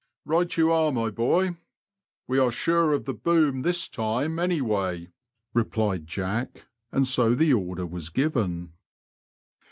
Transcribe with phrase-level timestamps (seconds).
[0.23, 1.55] 125 Eight you are, my boy;
[2.27, 5.11] we are sure of the boom this time, anyway,"
[5.53, 8.73] replied Jack; and so the order was given.